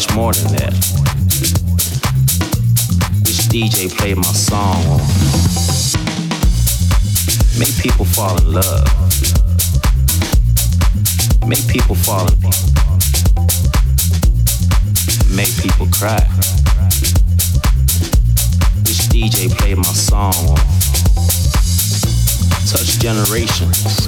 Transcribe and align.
much 0.00 0.14
more 0.14 0.32
than 0.32 0.52
that. 0.56 0.72
Which 3.24 3.40
DJ 3.52 3.90
played 3.94 4.16
my 4.16 4.22
song 4.22 4.82
on. 4.86 5.00
Make 7.58 7.76
people 7.82 8.06
fall 8.06 8.36
in 8.38 8.52
love. 8.52 8.86
Make 11.46 11.66
people 11.68 11.94
fall 11.94 12.26
in 12.32 12.40
love. 12.40 12.56
Make 15.36 15.54
people 15.58 15.86
cry. 15.88 16.24
Which 18.86 19.02
DJ 19.12 19.50
played 19.58 19.76
my 19.76 19.92
song 19.92 20.34
on. 20.48 20.56
Touch 22.66 22.98
generations. 23.00 23.99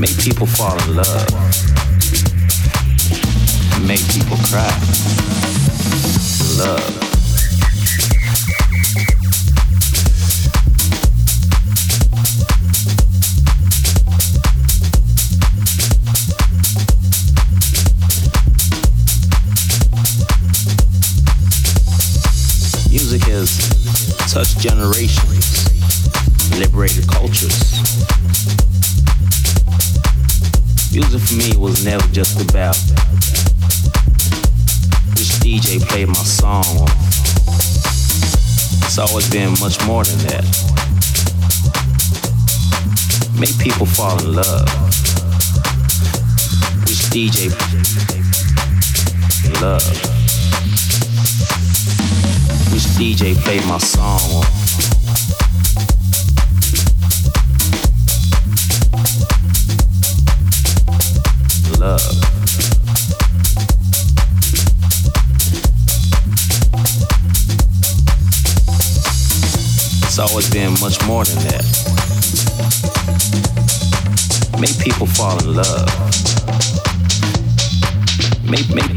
Make 0.00 0.16
people 0.16 0.46
fall 0.46 0.78
in 0.84 0.96
love. 0.96 1.30
Make 3.86 4.00
people 4.08 4.38
cry. 4.38 4.66
Love. 6.56 6.99
Always 39.00 39.30
been 39.30 39.50
much 39.60 39.84
more 39.86 40.04
than 40.04 40.18
that. 40.28 40.44
Make 43.38 43.58
people 43.58 43.86
fall 43.86 44.18
in 44.18 44.34
love. 44.34 44.68
Which 46.84 47.00
DJ 47.10 47.50
love. 49.62 49.82
Which 52.72 52.86
DJ 52.98 53.34
played 53.42 53.64
my 53.66 53.78
song 53.78 54.44
fall 75.20 75.38
in 75.44 75.54
love. 75.54 75.86
Make 78.42 78.70
make 78.70 78.89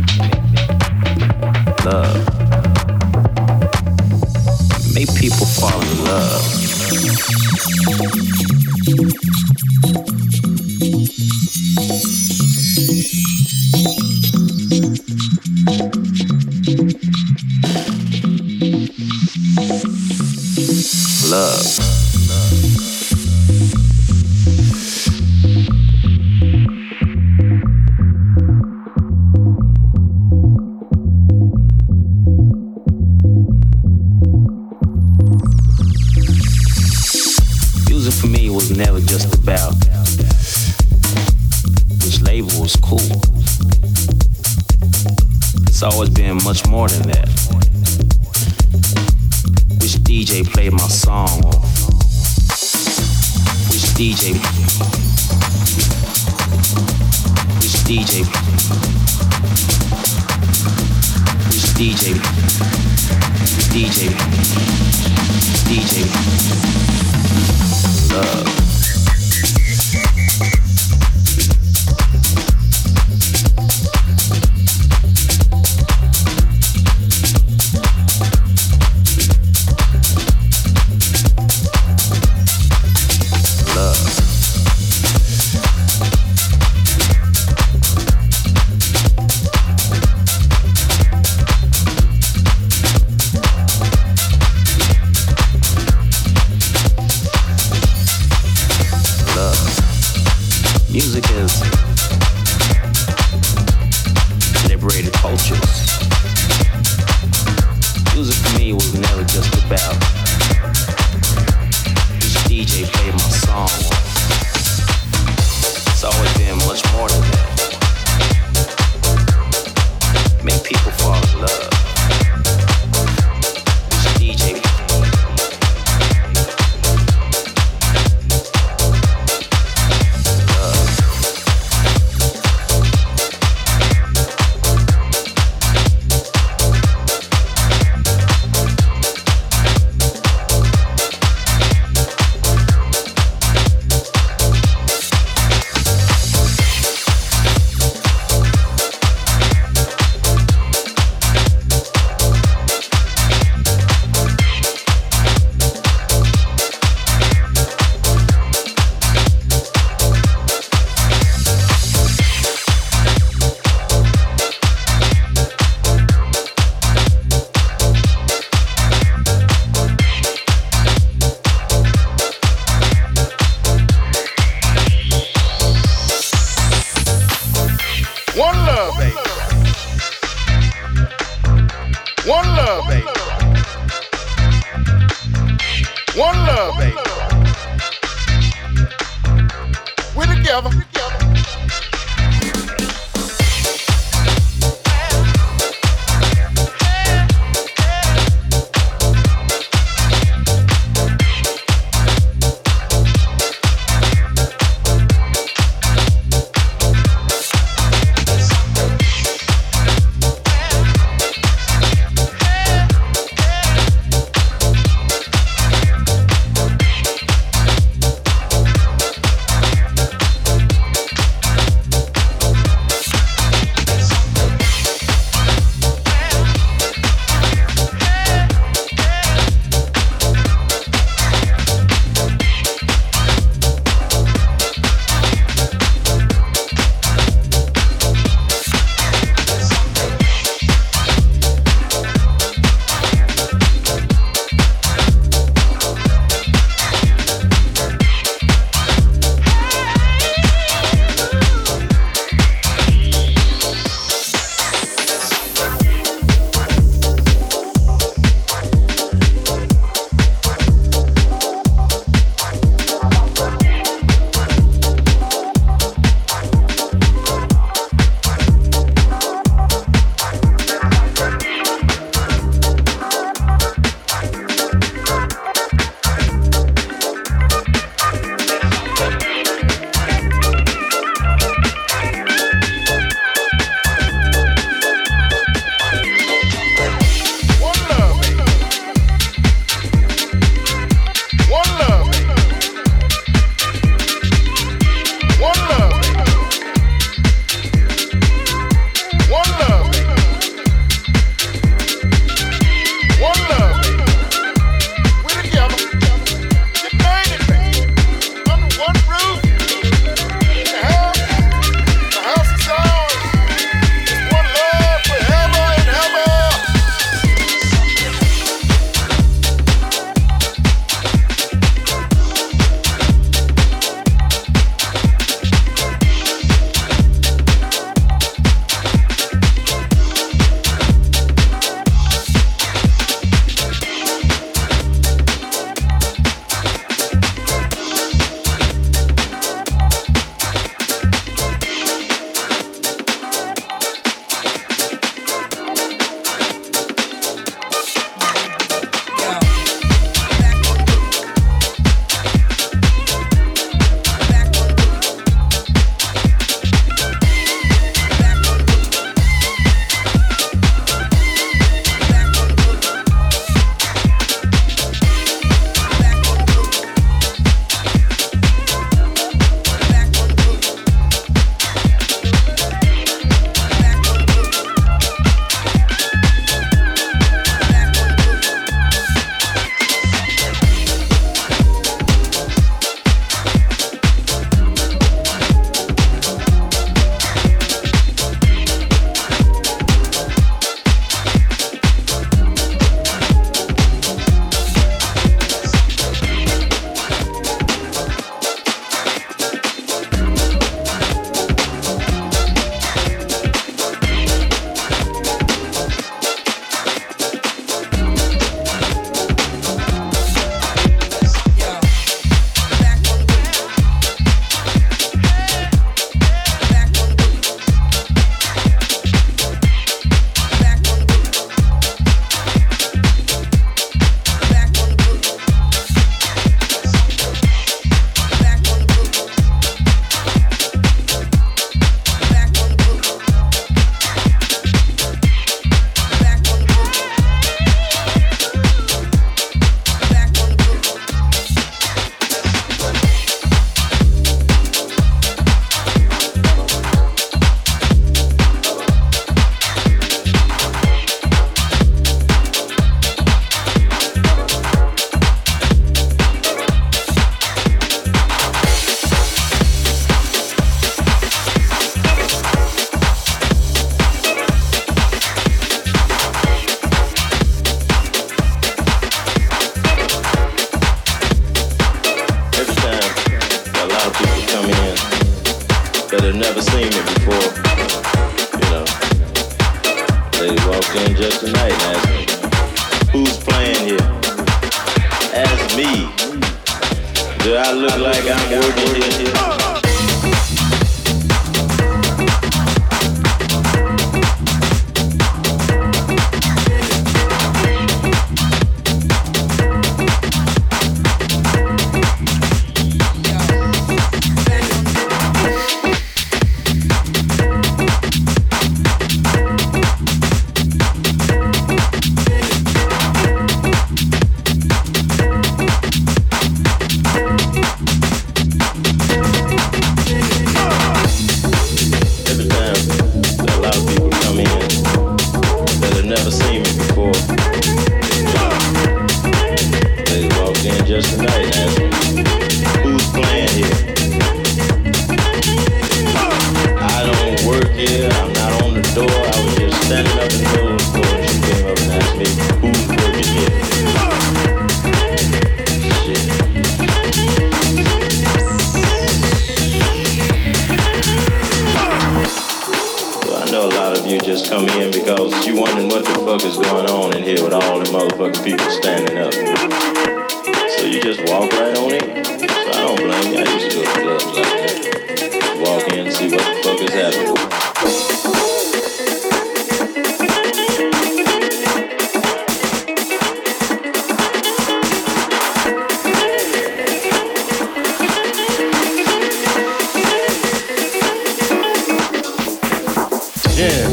yeah, 583.55 583.87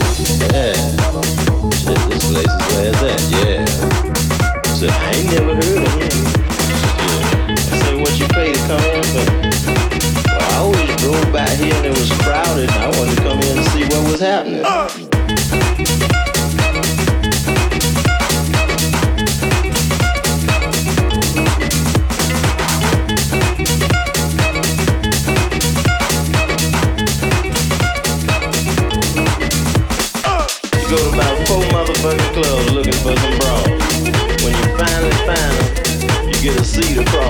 yeah. 0.53 0.73
This 2.09 2.31
place 2.31 2.47
is 2.47 2.67
yeah. 3.31 3.65
I 4.65 4.75
said, 4.75 4.91
I 4.91 5.13
ain't 5.13 5.31
never 5.33 5.55
heard 5.55 5.87
of 5.87 6.01
it. 6.01 6.15
I 7.51 7.79
said, 7.81 8.01
what 8.01 8.19
you 8.19 8.27
to 8.53 8.59
come 8.67 8.81
in? 8.81 9.03
But 10.25 10.43
I 10.43 10.57
always 10.57 10.97
drove 10.97 11.33
here 11.59 11.75
and 11.75 11.87
it 11.87 11.91
was 11.91 12.11
crowded. 12.23 12.71
I 12.71 12.87
wanted 12.99 13.17
to 13.17 13.23
come 13.23 13.41
in 13.41 13.59
and 13.59 13.67
see 13.69 13.85
what 13.85 14.11
was 14.11 14.21
happening. 14.21 14.63
Uh. 14.65 15.10
beautiful. 36.95 37.30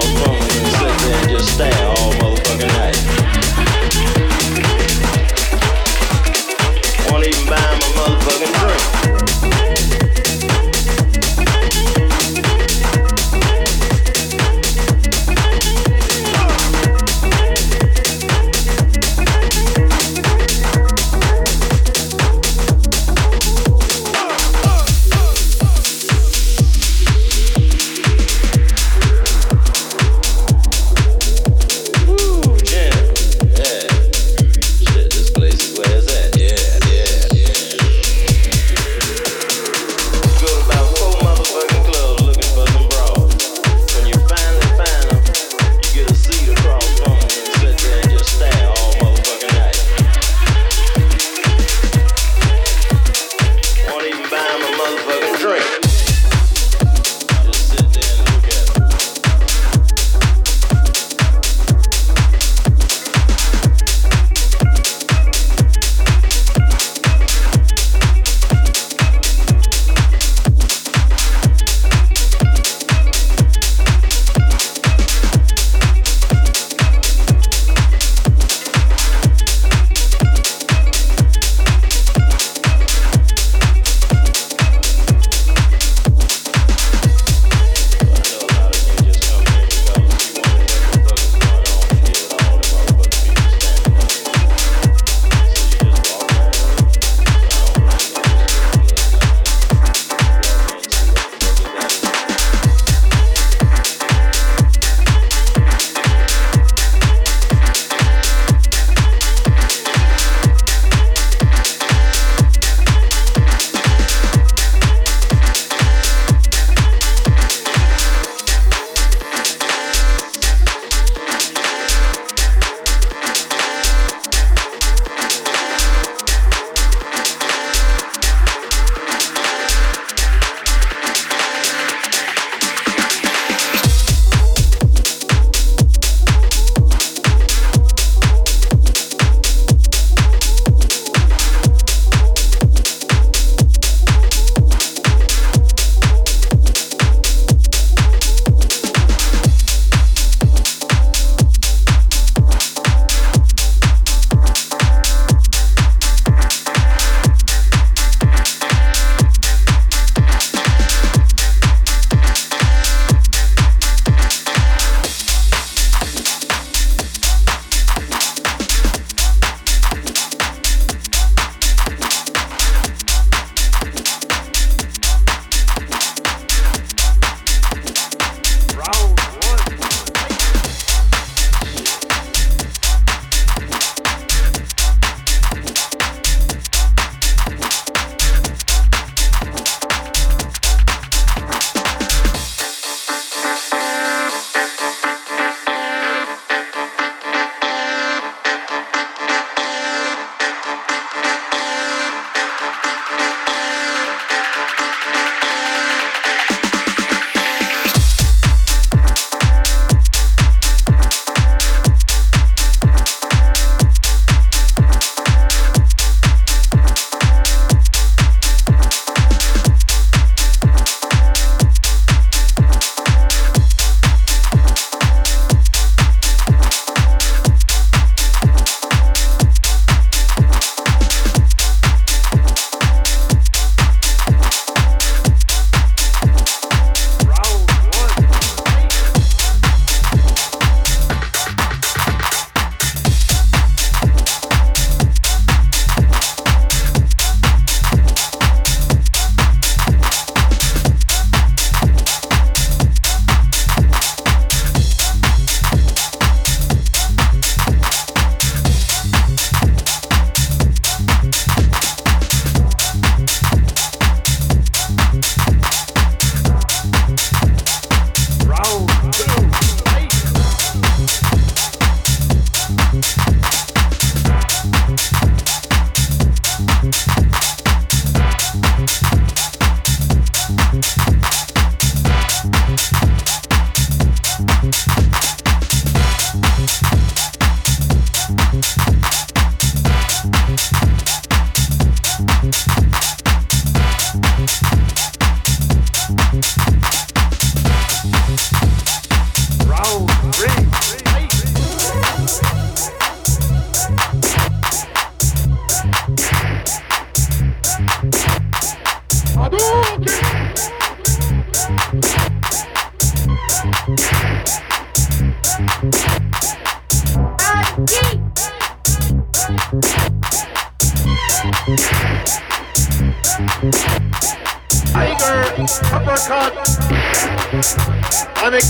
Round 328.50 328.64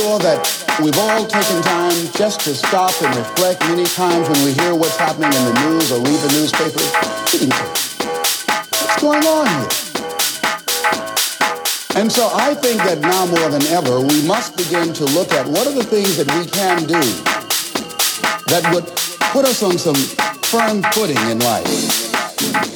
Sure 0.00 0.18
that 0.18 0.40
we've 0.80 0.96
all 0.96 1.26
taken 1.26 1.60
time 1.60 1.92
just 2.16 2.40
to 2.40 2.54
stop 2.54 2.92
and 3.02 3.14
reflect 3.16 3.60
many 3.68 3.84
times 3.84 4.28
when 4.30 4.40
we 4.44 4.52
hear 4.52 4.74
what's 4.74 4.96
happening 4.96 5.28
in 5.28 5.44
the 5.44 5.56
news 5.60 5.92
or 5.92 6.00
read 6.00 6.20
the 6.24 6.32
newspaper. 6.40 6.80
What's 8.80 8.96
going 9.02 9.26
on 9.28 9.44
here? 9.44 9.68
And 12.00 12.10
so 12.10 12.30
I 12.32 12.54
think 12.54 12.80
that 12.88 13.00
now 13.00 13.26
more 13.26 13.50
than 13.50 13.62
ever, 13.76 14.00
we 14.00 14.24
must 14.26 14.56
begin 14.56 14.94
to 14.94 15.04
look 15.12 15.32
at 15.32 15.46
what 15.46 15.66
are 15.66 15.74
the 15.74 15.84
things 15.84 16.16
that 16.16 16.28
we 16.32 16.48
can 16.48 16.88
do 16.88 17.04
that 18.48 18.64
would 18.72 18.86
put 19.36 19.44
us 19.44 19.62
on 19.62 19.76
some 19.76 20.00
firm 20.48 20.82
footing 20.94 21.20
in 21.28 21.40
life. 21.40 22.69